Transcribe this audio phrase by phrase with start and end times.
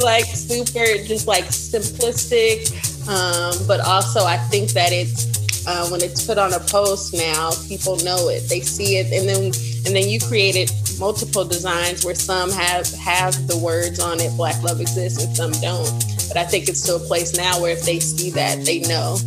[0.00, 2.70] like super, just like simplistic.
[3.08, 7.50] Um, but also, I think that it's uh, when it's put on a post now,
[7.68, 8.48] people know it.
[8.48, 9.44] They see it, and then
[9.86, 14.62] and then you created multiple designs where some have have the words on it, "Black
[14.62, 16.04] Love Exists," and some don't.
[16.28, 19.18] But I think it's to a place now where if they see that, they know.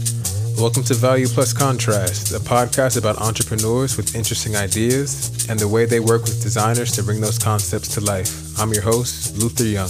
[0.57, 5.85] Welcome to Value Plus Contrast, a podcast about entrepreneurs with interesting ideas and the way
[5.85, 8.59] they work with designers to bring those concepts to life.
[8.59, 9.89] I'm your host, Luther Young.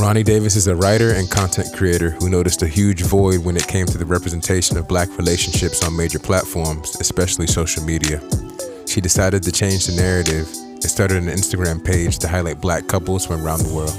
[0.00, 3.68] Roni Davis is a writer and content creator who noticed a huge void when it
[3.68, 8.18] came to the representation of black relationships on major platforms, especially social media.
[8.86, 13.26] She decided to change the narrative and started an Instagram page to highlight black couples
[13.26, 13.92] from around the world.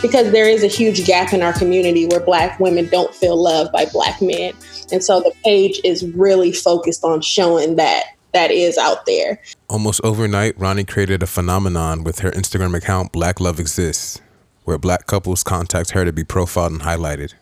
[0.00, 3.72] Because there is a huge gap in our community where black women don't feel loved
[3.72, 4.52] by black men.
[4.92, 9.40] And so the page is really focused on showing that that is out there.
[9.68, 14.20] Almost overnight, Roni created a phenomenon with her Instagram account, Black Love Exists,
[14.68, 17.32] where black couples contact her to be profiled and highlighted.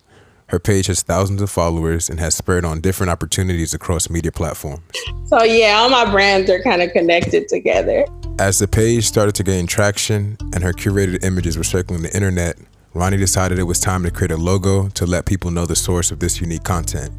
[0.46, 4.84] Her page has thousands of followers and has spurred on different opportunities across media platforms.
[5.26, 8.06] So, yeah, all my brands are kind of connected together.
[8.38, 12.58] As the page started to gain traction and her curated images were circling the internet,
[12.94, 16.12] Roni decided it was time to create a logo to let people know the source
[16.12, 17.10] of this unique content.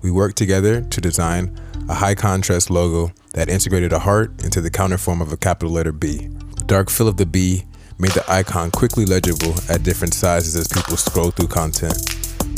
[0.00, 1.54] We worked together to design
[1.86, 5.92] a high contrast logo that integrated a heart into the counterform of a capital letter
[5.92, 6.28] B.
[6.56, 7.66] The dark fill of the B
[8.00, 11.94] made the icon quickly legible at different sizes as people scroll through content.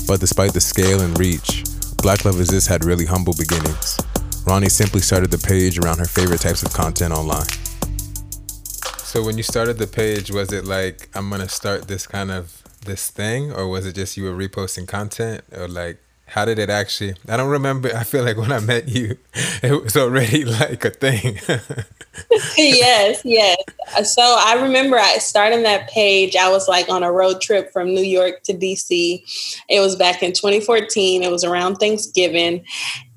[0.06, 1.64] But despite the scale and reach,
[2.02, 3.98] Black Love Exists had really humble beginnings.
[4.46, 7.46] Roni simply started the page around her favorite types of content online.
[9.04, 12.62] So when you started the page, was it like I'm gonna start this kind of
[12.84, 15.98] this thing, or was it just you were reposting content, or like
[16.32, 17.14] how did it actually?
[17.28, 17.94] I don't remember.
[17.94, 19.18] I feel like when I met you,
[19.62, 21.38] it was already like a thing.
[22.56, 23.58] yes, yes.
[24.04, 26.34] So I remember I starting that page.
[26.34, 29.60] I was like on a road trip from New York to DC.
[29.68, 31.22] It was back in 2014.
[31.22, 32.64] It was around Thanksgiving,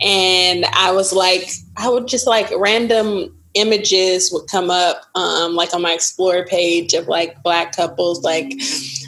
[0.02, 5.74] and I was like, I would just like random images would come up um, like
[5.74, 8.54] on my explore page of like black couples like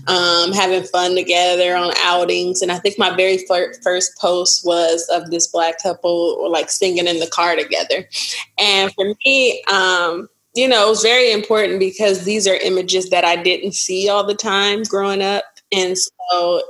[0.07, 2.61] um, having fun together on outings.
[2.61, 7.07] And i think my very fir- first post was of this black couple like singing
[7.07, 8.07] in the car together.
[8.57, 13.23] And for me um, you know it was very important because these are images that
[13.23, 15.43] i didn't see all the time growing up.
[15.71, 16.61] And so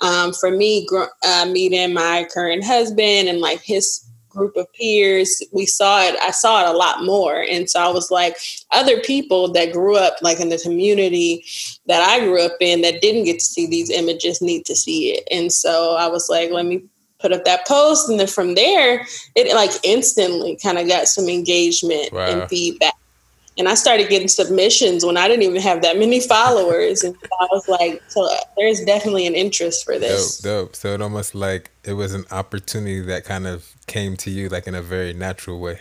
[0.00, 5.42] um, for me gr- uh, meeting my current husband and like his group of peers,
[5.52, 7.44] we saw it, I saw it a lot more.
[7.48, 8.36] And so I was like,
[8.70, 11.44] other people that grew up like in the community
[11.86, 15.12] that I grew up in that didn't get to see these images need to see
[15.12, 15.26] it.
[15.30, 16.82] And so I was like, let me
[17.20, 18.08] put up that post.
[18.08, 19.06] And then from there,
[19.36, 22.26] it like instantly kind of got some engagement wow.
[22.26, 22.94] and feedback
[23.58, 27.48] and I started getting submissions when I didn't even have that many followers, and I
[27.50, 30.76] was like, "So there's definitely an interest for this." Dope, dope.
[30.76, 34.66] So it almost like it was an opportunity that kind of came to you, like
[34.66, 35.80] in a very natural way.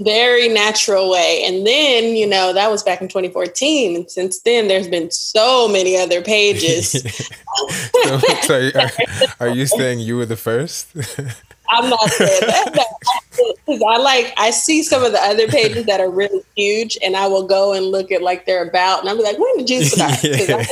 [0.00, 4.66] Very natural way, and then you know that was back in 2014, and since then
[4.66, 6.90] there's been so many other pages.
[8.04, 8.90] so, so are,
[9.38, 10.88] are you saying you were the first?
[11.70, 12.93] I'm not saying that
[13.66, 17.16] because I like I see some of the other pages that are really huge, and
[17.16, 19.70] I will go and look at like they're about, and I'll be like, when did
[19.70, 20.22] you start?
[20.24, 20.64] yeah.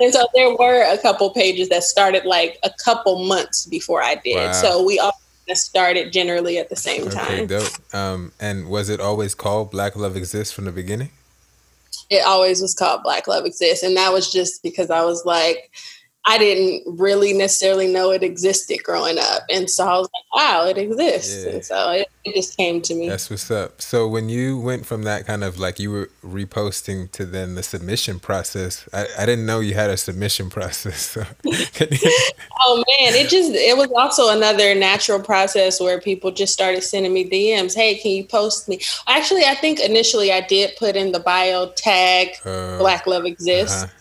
[0.00, 4.16] and so there were a couple pages that started like a couple months before I
[4.16, 4.36] did.
[4.36, 4.52] Wow.
[4.52, 5.12] So we all
[5.54, 7.32] started generally at the same time.
[7.32, 7.94] Okay, dope.
[7.94, 11.10] Um, and was it always called Black Love Exists from the beginning?
[12.10, 15.70] It always was called Black Love Exists, and that was just because I was like
[16.28, 19.42] I didn't really necessarily know it existed growing up.
[19.48, 21.44] And so I was like, wow, it exists.
[21.44, 21.52] Yeah.
[21.52, 23.08] And so it, it, just came to me.
[23.08, 23.80] That's what's up.
[23.80, 27.62] So when you went from that kind of like you were reposting to then the
[27.62, 31.00] submission process, I, I didn't know you had a submission process.
[31.00, 31.24] So.
[31.44, 37.12] oh man, it just, it was also another natural process where people just started sending
[37.12, 37.72] me DMs.
[37.76, 38.80] Hey, can you post me?
[39.06, 43.84] Actually, I think initially I did put in the bio tag uh, Black Love Exists.
[43.84, 43.92] Uh-huh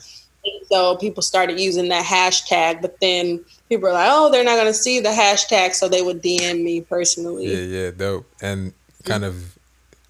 [0.69, 4.67] so people started using that hashtag, but then people were like, "Oh, they're not going
[4.67, 7.47] to see the hashtag," so they would DM me personally.
[7.47, 8.25] Yeah, yeah, dope.
[8.41, 9.57] And kind of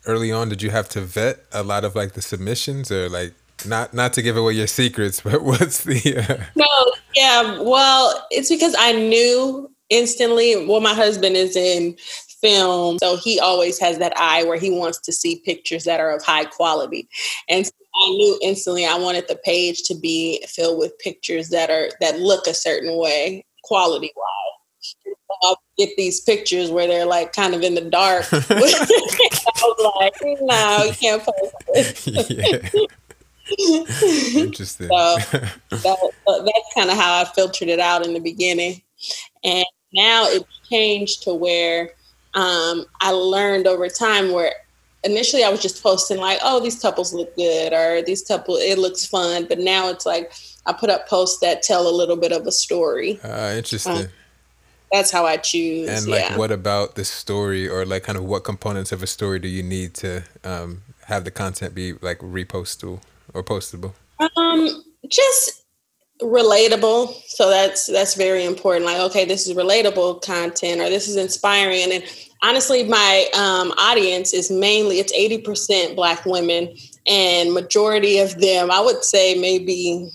[0.06, 3.34] early on, did you have to vet a lot of like the submissions, or like
[3.66, 6.18] not not to give away your secrets, but what's the?
[6.18, 6.44] Uh...
[6.56, 10.66] No, yeah, well, it's because I knew instantly.
[10.66, 11.96] Well, my husband is in
[12.42, 16.12] film, so he always has that eye where he wants to see pictures that are
[16.12, 17.08] of high quality,
[17.50, 17.70] and.
[18.02, 22.20] I knew instantly I wanted the page to be filled with pictures that are that
[22.20, 24.96] look a certain way, quality wise.
[25.44, 28.26] I'll get these pictures where they're like kind of in the dark.
[28.32, 28.40] I
[29.62, 32.70] was like, no, you can't post yeah.
[34.36, 34.88] Interesting.
[34.88, 35.18] So
[35.70, 38.82] that, that's kind of how I filtered it out in the beginning.
[39.44, 41.92] And now it's changed to where
[42.34, 44.54] um, I learned over time where
[45.06, 48.78] initially I was just posting like, oh, these couples look good or these couple, it
[48.78, 49.46] looks fun.
[49.48, 50.34] But now it's like
[50.66, 53.20] I put up posts that tell a little bit of a story.
[53.24, 53.94] Uh, interesting.
[53.94, 54.08] Um,
[54.92, 55.90] that's how I choose.
[55.90, 56.38] And like, yeah.
[56.38, 59.64] what about the story, or like, kind of what components of a story do you
[59.64, 63.02] need to um, have the content be like repostable
[63.34, 63.94] or postable?
[64.38, 65.66] Um, just
[66.22, 71.18] relatable so that's that's very important like okay this is relatable content or this is
[71.18, 72.04] inspiring and
[72.46, 76.76] honestly my um, audience is mainly it's 80% black women
[77.08, 80.10] and majority of them i would say maybe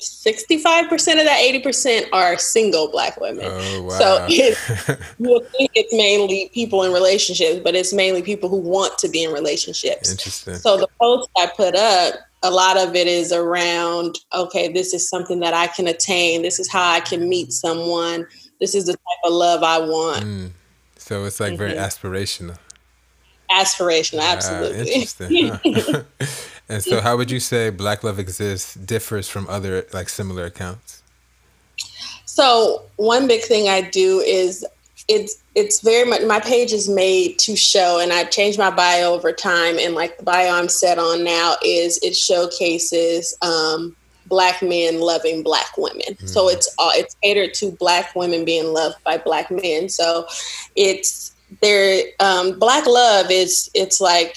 [0.00, 3.44] 65% of that 80% are single black women.
[3.46, 3.98] Oh, wow.
[3.98, 9.08] so you think it's mainly people in relationships but it's mainly people who want to
[9.08, 10.10] be in relationships.
[10.10, 10.54] Interesting.
[10.54, 15.06] So the post i put up a lot of it is around okay this is
[15.06, 16.40] something that i can attain.
[16.42, 18.26] This is how i can meet someone.
[18.58, 20.24] This is the type of love i want.
[20.24, 20.50] Mm.
[21.10, 21.58] So it's like mm-hmm.
[21.58, 22.56] very aspirational
[23.50, 26.02] aspirational absolutely uh, interesting huh?
[26.68, 31.02] and so how would you say black love exists differs from other like similar accounts
[32.26, 34.64] so one big thing i do is
[35.08, 39.12] it's it's very much my page is made to show and i've changed my bio
[39.12, 43.96] over time and like the bio i'm set on now is it showcases um,
[44.30, 46.28] black men loving black women mm.
[46.28, 50.26] so it's all it's catered to black women being loved by black men so
[50.76, 54.36] it's there um, black love is it's like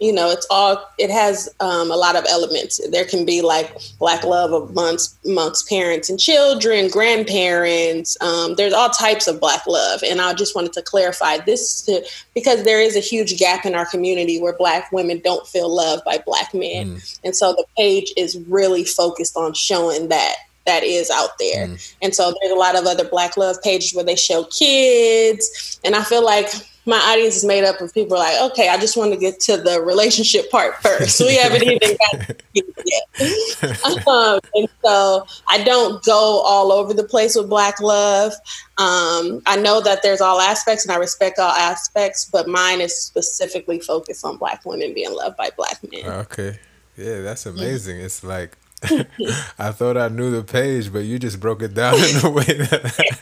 [0.00, 3.76] you know it's all it has um, a lot of elements there can be like
[3.98, 10.02] black love amongst amongst parents and children grandparents um, there's all types of black love
[10.02, 12.04] and i just wanted to clarify this to,
[12.34, 16.04] because there is a huge gap in our community where black women don't feel loved
[16.04, 17.20] by black men mm.
[17.22, 20.36] and so the page is really focused on showing that
[20.66, 21.66] that is out there.
[21.66, 21.94] Mm.
[22.02, 25.80] And so there's a lot of other Black Love pages where they show kids.
[25.82, 26.48] And I feel like
[26.86, 29.56] my audience is made up of people like, okay, I just want to get to
[29.56, 31.20] the relationship part first.
[31.20, 31.78] We haven't even
[32.12, 32.42] got
[32.84, 34.06] yet.
[34.06, 38.32] um, and so I don't go all over the place with Black love.
[38.78, 42.96] Um, I know that there's all aspects and I respect all aspects, but mine is
[42.96, 46.06] specifically focused on Black women being loved by Black men.
[46.06, 46.58] Okay.
[46.96, 47.96] Yeah, that's amazing.
[47.96, 48.06] Mm-hmm.
[48.06, 48.56] It's like,
[49.58, 52.44] I thought I knew the page, but you just broke it down in a way
[52.44, 53.18] that.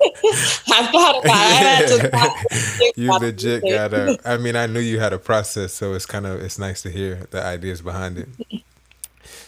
[1.92, 2.96] It.
[2.96, 4.18] you legit got a.
[4.24, 6.90] I mean, I knew you had a process, so it's kind of it's nice to
[6.90, 8.28] hear the ideas behind it.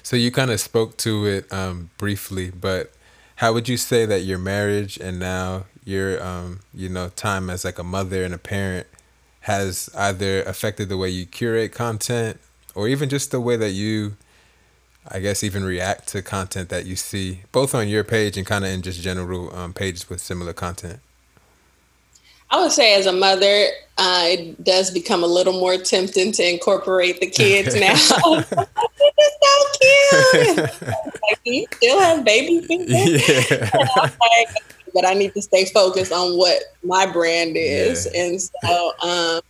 [0.02, 2.92] So you kind of spoke to it um, briefly, but
[3.36, 7.64] how would you say that your marriage and now your um, you know time as
[7.64, 8.86] like a mother and a parent
[9.40, 12.38] has either affected the way you curate content
[12.74, 14.16] or even just the way that you
[15.08, 18.64] I guess even react to content that you see both on your page and kind
[18.64, 21.00] of in just general um, pages with similar content?
[22.50, 23.66] I would say, as a mother,
[23.96, 27.94] uh, it does become a little more tempting to incorporate the kids now.
[27.94, 28.50] it's
[29.42, 30.82] so cute.
[30.82, 32.88] like, you still have baby feet?
[32.88, 34.10] Yeah.
[34.92, 38.22] but I need to stay focused on what my brand is, yeah.
[38.22, 39.40] and so um,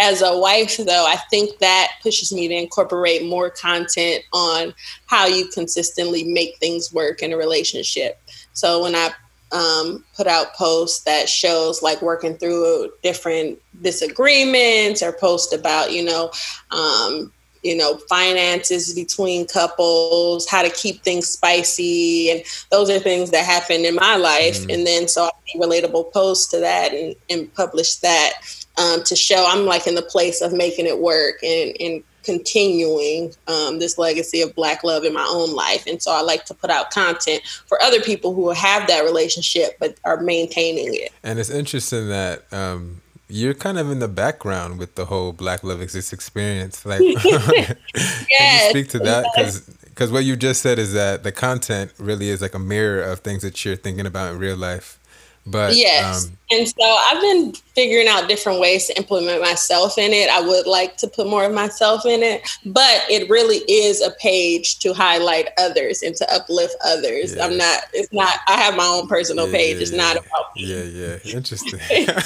[0.00, 4.74] as a wife though i think that pushes me to incorporate more content on
[5.06, 8.20] how you consistently make things work in a relationship.
[8.52, 9.10] So when i
[9.52, 16.04] um, put out posts that shows like working through different disagreements or post about you
[16.04, 16.30] know
[16.70, 23.30] um, you know finances between couples how to keep things spicy and those are things
[23.32, 24.60] that happen in my life.
[24.60, 24.70] Mm-hmm.
[24.70, 28.34] and then so i relatable posts to that and, and publish that
[28.80, 33.32] um, to show I'm like in the place of making it work and, and continuing
[33.46, 35.86] um, this legacy of Black love in my own life.
[35.86, 39.76] And so I like to put out content for other people who have that relationship
[39.78, 41.12] but are maintaining it.
[41.22, 42.52] And it's interesting that.
[42.52, 46.84] Um, you're kind of in the background with the whole Black Love Exists experience.
[46.84, 47.46] Like, yes.
[47.94, 49.24] can you speak to that?
[49.32, 49.60] Because
[50.00, 53.20] because what you just said is that the content really is like a mirror of
[53.20, 54.98] things that you're thinking about in real life.
[55.46, 60.12] But yes, um, and so I've been figuring out different ways to implement myself in
[60.12, 60.28] it.
[60.28, 64.10] I would like to put more of myself in it, but it really is a
[64.20, 67.34] page to highlight others and to uplift others.
[67.34, 67.46] Yeah.
[67.46, 67.84] I'm not.
[67.92, 68.38] It's not.
[68.48, 69.76] I have my own personal yeah, page.
[69.78, 70.64] It's yeah, not about me.
[70.64, 71.80] Yeah, yeah, interesting.
[71.90, 72.20] yeah,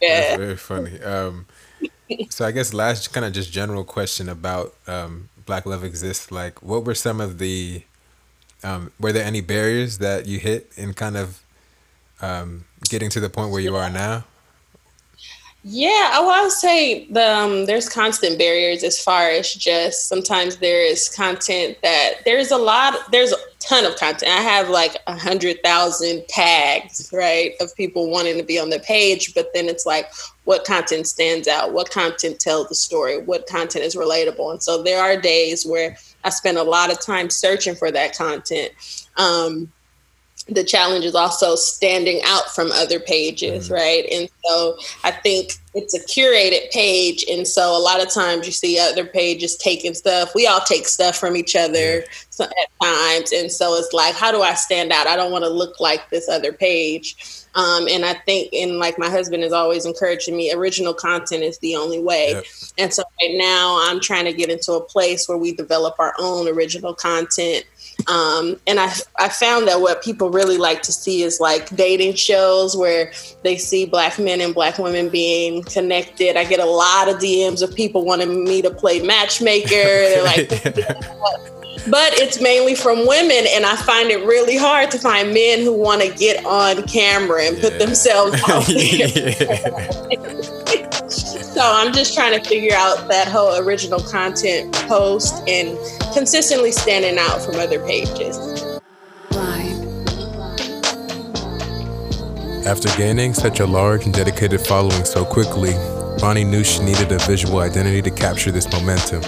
[0.00, 1.02] That's very funny.
[1.02, 1.46] Um,
[2.28, 6.30] so I guess last kind of just general question about um, Black Love Exists.
[6.30, 7.82] Like, what were some of the
[8.62, 11.42] um, were there any barriers that you hit in kind of
[12.22, 14.24] um, getting to the point where you are now?
[15.62, 20.82] Yeah, I would say the, um, there's constant barriers as far as just sometimes there
[20.82, 24.32] is content that there's a lot, there's a ton of content.
[24.32, 28.80] I have like a hundred thousand tags, right, of people wanting to be on the
[28.80, 30.10] page, but then it's like,
[30.44, 31.74] what content stands out?
[31.74, 33.20] What content tells the story?
[33.20, 34.50] What content is relatable?
[34.50, 38.16] And so there are days where I spend a lot of time searching for that
[38.16, 38.72] content.
[39.18, 39.70] Um,
[40.48, 43.74] the challenge is also standing out from other pages, mm-hmm.
[43.74, 44.04] right?
[44.10, 47.24] And so I think it's a curated page.
[47.30, 50.34] And so a lot of times you see other pages taking stuff.
[50.34, 52.04] We all take stuff from each other
[52.40, 53.32] at times.
[53.32, 55.06] And so it's like, how do I stand out?
[55.06, 57.44] I don't want to look like this other page.
[57.54, 61.58] Um, and I think, and like my husband is always encouraging me, original content is
[61.58, 62.32] the only way.
[62.32, 62.44] Yep.
[62.78, 66.14] And so right now I'm trying to get into a place where we develop our
[66.18, 67.64] own original content
[68.08, 72.14] um, and I, I found that what people really like to see is like dating
[72.14, 76.36] shows where they see black men and black women being connected.
[76.36, 79.70] I get a lot of DMs of people wanting me to play matchmaker.
[80.20, 80.50] Like,
[81.88, 85.72] but it's mainly from women and i find it really hard to find men who
[85.72, 90.59] want to get on camera and put themselves out there
[91.54, 95.76] so I'm just trying to figure out that whole original content post and
[96.12, 98.38] consistently standing out from other pages.
[102.66, 105.70] After gaining such a large and dedicated following so quickly,
[106.20, 109.22] Roni knew she needed a visual identity to capture this momentum.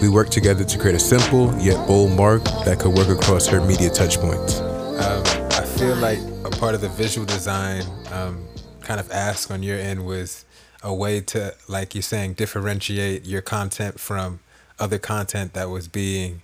[0.00, 3.60] We worked together to create a simple yet bold mark that could work across her
[3.60, 4.60] media touchpoints.
[5.02, 7.82] Um, I feel like a part of the visual design
[8.12, 8.42] um,
[8.80, 10.46] kind of ask on your end was
[10.82, 14.40] a way to, like you're saying, differentiate your content from
[14.78, 16.42] other content that was being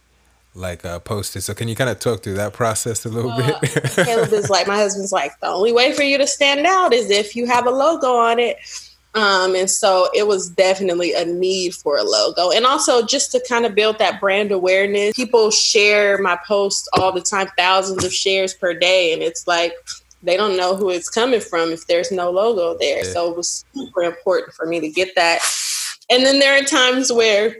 [0.54, 1.42] like uh, posted.
[1.42, 3.72] So can you kind of talk through that process a little uh, bit?
[3.94, 7.10] Caleb is like, my husband's like, the only way for you to stand out is
[7.10, 8.58] if you have a logo on it.
[9.16, 12.50] Um, and so it was definitely a need for a logo.
[12.50, 15.14] And also just to kind of build that brand awareness.
[15.14, 19.12] People share my posts all the time, thousands of shares per day.
[19.12, 19.72] And it's like,
[20.24, 23.04] they don't know who it's coming from if there's no logo there.
[23.04, 23.12] Yeah.
[23.12, 25.40] So it was super important for me to get that.
[26.10, 27.56] And then there are times where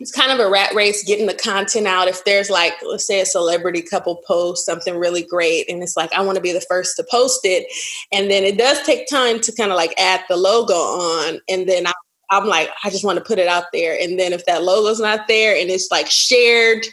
[0.00, 2.06] it's kind of a rat race getting the content out.
[2.06, 6.12] If there's like, let's say a celebrity couple post something really great, and it's like,
[6.12, 7.66] I want to be the first to post it.
[8.12, 11.40] And then it does take time to kind of like add the logo on.
[11.48, 11.92] And then I,
[12.30, 13.98] I'm like, I just want to put it out there.
[14.00, 16.86] And then if that logo's not there and it's like shared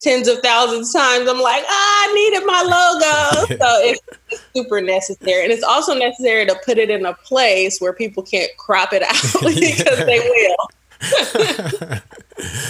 [0.00, 1.28] tens of thousands of times.
[1.28, 3.56] I'm like, ah, I needed my logo.
[3.58, 4.00] so it's,
[4.30, 5.44] it's, super necessary.
[5.44, 9.02] And it's also necessary to put it in a place where people can't crop it
[9.02, 10.56] out because they will.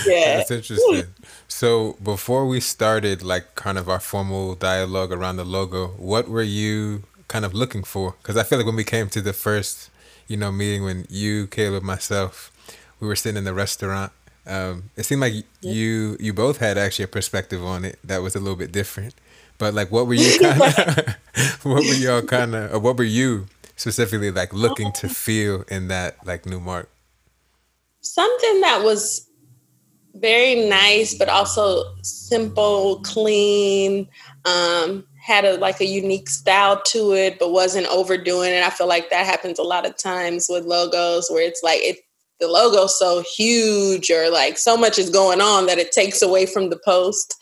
[0.06, 0.38] yeah.
[0.38, 1.04] That's interesting.
[1.49, 6.42] So before we started like kind of our formal dialogue around the logo, what were
[6.42, 8.14] you kind of looking for?
[8.23, 9.90] Because I feel like when we came to the first,
[10.26, 12.52] you know, meeting when you, Caleb, myself,
[13.00, 14.12] we were sitting in the restaurant
[14.49, 15.73] um, it seemed like yeah.
[15.73, 19.14] you you both had actually a perspective on it that was a little bit different.
[19.59, 21.17] But like, what were you kind of?
[21.64, 22.75] what were y'all kind of?
[22.75, 26.88] Or what were you specifically like looking to feel in that like new mark?
[28.00, 29.28] Something that was
[30.14, 34.09] very nice, but also simple, clean.
[34.45, 38.64] Um, had a like a unique style to it, but wasn't overdoing it.
[38.64, 41.99] I feel like that happens a lot of times with logos where it's like it
[42.40, 46.47] the logo's so huge or like so much is going on that it takes away
[46.47, 47.37] from the post.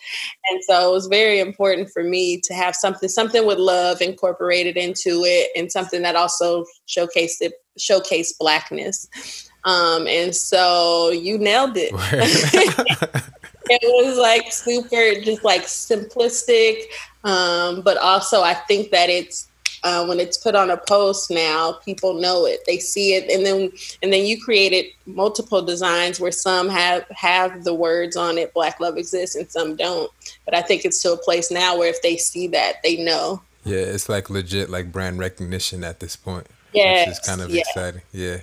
[0.51, 4.77] And so it was very important for me to have something, something with love incorporated
[4.77, 9.51] into it and something that also showcased it, showcased blackness.
[9.65, 11.91] Um, and so you nailed it.
[13.69, 16.83] it was like super, just like simplistic.
[17.25, 19.49] Um, but also I think that it's
[19.87, 22.61] uh, when it's put on a post now people know it.
[22.67, 23.31] They see it.
[23.31, 23.71] And then
[24.03, 28.81] and then you created multiple designs where some have have the words on it black
[28.81, 30.11] love exists and some don't.
[30.45, 33.43] But i think it's to a place now where if they see that they know.
[33.65, 37.51] Yeah it's like legit like brand recognition at this point yeah which is kind of
[37.51, 37.61] yeah.
[37.61, 38.03] exciting.
[38.13, 38.39] Yeah.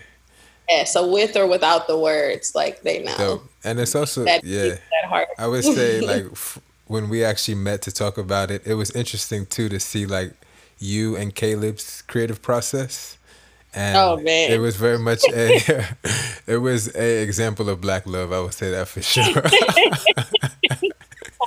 [0.70, 3.18] Yeah so with or without the words like they know.
[3.18, 4.76] So, and it's also that, yeah.
[5.12, 8.76] that i would say like f- when we actually met to talk about it it
[8.76, 10.34] was interesting too to see like
[10.80, 13.18] you and Caleb's creative process.
[13.76, 15.86] And oh man, it was very much a
[16.48, 18.32] it was a example of black love.
[18.32, 19.24] I would say that for sure.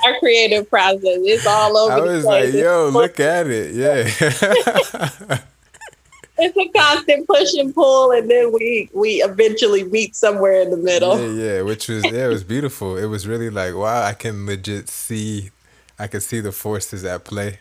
[0.05, 1.93] Our creative process, it's all over.
[1.93, 4.03] I was like, "Yo, look at it!" Yeah.
[6.37, 10.77] it's a constant push and pull, and then we we eventually meet somewhere in the
[10.77, 11.17] middle.
[11.17, 12.97] Yeah, yeah, which was yeah, it was beautiful.
[12.97, 15.51] It was really like wow, I can legit see,
[15.97, 17.59] I can see the forces at play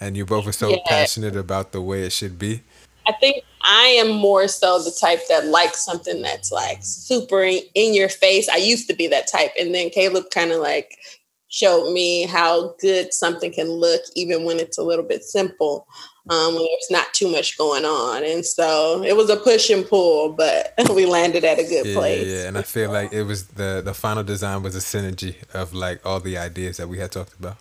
[0.00, 0.76] and you both are so yeah.
[0.86, 2.62] passionate about the way it should be.
[3.06, 7.94] I think I am more so the type that likes something that's like super in
[7.94, 8.48] your face.
[8.48, 9.52] I used to be that type.
[9.58, 10.98] And then Caleb kind of like
[11.48, 15.86] showed me how good something can look, even when it's a little bit simple,
[16.28, 18.24] um, when there's not too much going on.
[18.24, 21.94] And so it was a push and pull, but we landed at a good yeah,
[21.94, 22.26] place.
[22.26, 25.72] Yeah, and I feel like it was the the final design was a synergy of
[25.72, 27.56] like all the ideas that we had talked about.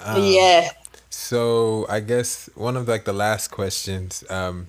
[0.00, 0.70] Um, yeah.
[1.10, 4.24] So I guess one of like the last questions.
[4.28, 4.68] Um,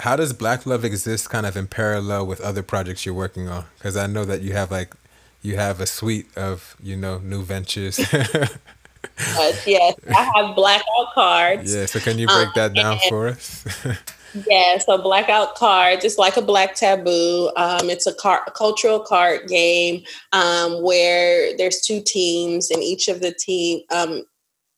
[0.00, 3.64] how does Black Love exist kind of in parallel with other projects you're working on?
[3.78, 4.94] Because I know that you have like
[5.42, 7.98] you have a suite of you know new ventures.
[8.12, 11.74] yes, I have blackout cards.
[11.74, 13.64] Yeah, so can you break um, that down for us?
[14.34, 16.04] yeah, so blackout cards.
[16.04, 17.50] It's like a black taboo.
[17.56, 23.08] Um, it's a, car- a cultural card game um, where there's two teams, and each
[23.08, 24.22] of the team um,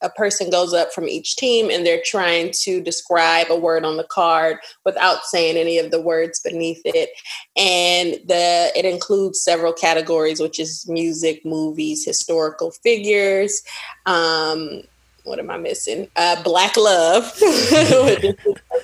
[0.02, 3.96] a person goes up from each team and they're trying to describe a word on
[3.96, 7.10] the card without saying any of the words beneath it
[7.56, 13.62] and the it includes several categories which is music movies historical figures
[14.06, 14.82] um,
[15.30, 16.08] what am I missing?
[16.16, 18.34] Uh, Black love, which is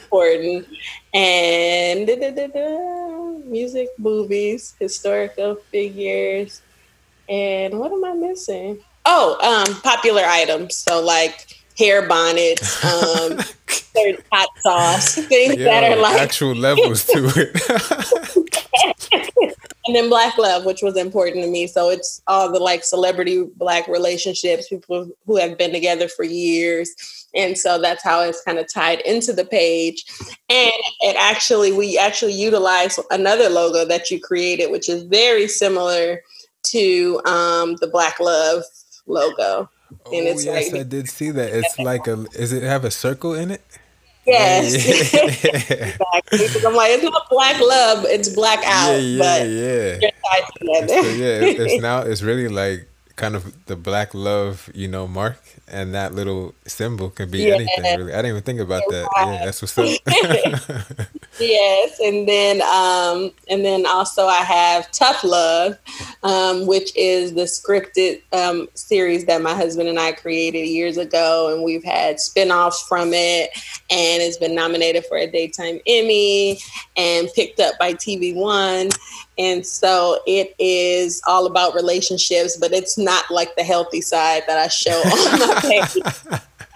[0.01, 0.69] important,
[1.13, 2.07] and
[3.51, 6.63] music, movies, historical figures,
[7.29, 8.79] and what am I missing?
[9.05, 10.77] Oh, um, popular items.
[10.77, 13.39] So like hair bonnets, um,
[14.33, 19.57] hot sauce, things Yo, that are like actual levels to it.
[19.87, 21.67] and then black love, which was important to me.
[21.67, 27.29] So it's all the like celebrity black relationships, people who have been together for years.
[27.35, 30.05] And so that's how it's kind of tied into the page.
[30.49, 36.23] And it actually, we actually utilize another logo that you created, which is very similar
[36.65, 38.63] to um, the Black Love
[39.07, 39.71] logo.
[40.05, 41.53] Oh, and it's yes, like, I did see that.
[41.53, 42.27] It's like a.
[42.33, 43.63] Is it have a circle in it?
[44.27, 46.39] Yes, exactly.
[46.39, 48.97] Because I'm like, it's not black love, it's black out.
[48.97, 50.11] Yeah, yeah, yeah.
[50.87, 55.07] So, yeah, it's, it's now it's really like kind of the black love, you know,
[55.07, 57.55] mark and that little symbol can be yeah.
[57.55, 58.13] anything really.
[58.13, 59.09] I didn't even think about that.
[59.17, 61.09] Yeah, that's what's up.
[61.39, 65.79] yes, and then um and then also I have Tough Love,
[66.23, 71.53] um, which is the scripted um series that my husband and I created years ago
[71.53, 73.51] and we've had spin-offs from it
[73.91, 76.59] and it's been nominated for a daytime Emmy
[76.97, 78.89] and picked up by TV One.
[79.39, 84.59] And so it is all about relationships, but it's not like the healthy side that
[84.59, 86.03] I show on my page.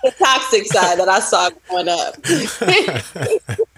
[0.02, 2.16] the toxic side that I saw growing up.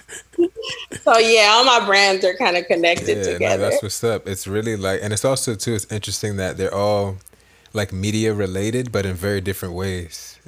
[1.03, 3.65] so yeah, all my brands are kind of connected yeah, together.
[3.65, 4.27] No, that's what's up.
[4.27, 5.75] It's really like, and it's also too.
[5.75, 7.17] It's interesting that they're all
[7.73, 10.39] like media related, but in very different ways.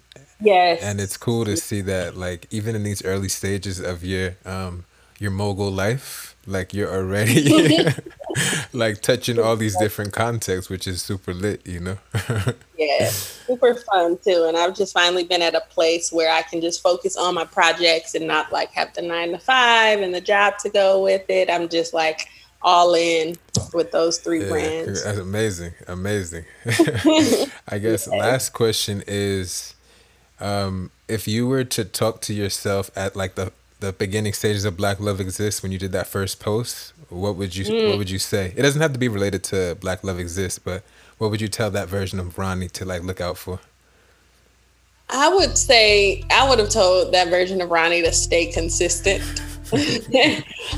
[0.40, 4.36] Yes, and it's cool to see that, like, even in these early stages of your
[4.44, 4.84] um
[5.18, 7.44] your mogul life, like you're already
[8.72, 11.98] like touching all these different contexts, which is super lit, you know?
[12.78, 14.44] yeah, super fun too.
[14.48, 17.44] And I've just finally been at a place where I can just focus on my
[17.44, 21.28] projects and not like have the nine to five and the job to go with
[21.28, 21.50] it.
[21.50, 22.28] I'm just like
[22.62, 23.36] all in
[23.72, 25.04] with those three yeah, brands.
[25.04, 25.74] That's amazing.
[25.86, 26.44] Amazing.
[27.68, 28.18] I guess yeah.
[28.18, 29.74] last question is
[30.40, 33.52] um, if you were to talk to yourself at like the
[33.84, 37.54] the beginning stages of Black Love Exists when you did that first post, what would
[37.54, 37.88] you mm.
[37.88, 38.52] what would you say?
[38.56, 40.82] It doesn't have to be related to Black Love Exists, but
[41.18, 43.60] what would you tell that version of Roni to like look out for?
[45.10, 49.22] I would say I would have told that version of Roni to stay consistent.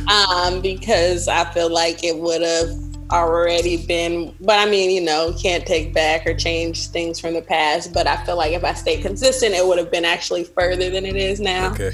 [0.09, 5.33] um, because I feel like it would have already been but i mean you know
[5.41, 8.75] can't take back or change things from the past but i feel like if i
[8.75, 11.71] stayed consistent it would have been actually further than it is now.
[11.71, 11.93] Okay.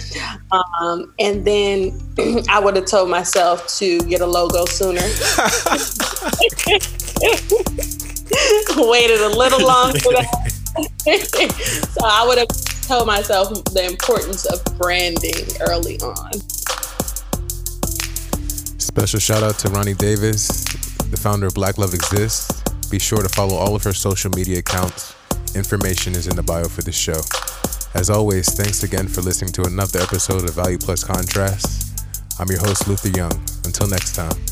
[0.81, 1.93] um, and then
[2.49, 5.01] i would have told myself to get a logo sooner.
[8.75, 10.51] Waited a little long for that
[11.91, 12.49] so i would have
[12.87, 16.33] told myself the importance of branding early on.
[18.79, 20.65] Special shout out to roni davis
[21.13, 22.63] the founder of Black Love Exists.
[22.91, 25.15] Be sure to follow all of her social media accounts.
[25.55, 27.21] Information is in the bio for this show.
[27.95, 32.01] As always, thanks again for listening to another episode of Value Plus Contrast.
[32.41, 33.33] I'm your host, Luther Young.
[33.65, 34.52] Until next time.